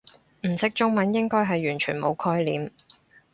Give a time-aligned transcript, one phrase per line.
[0.47, 2.71] 唔識中文應該係完全冇概念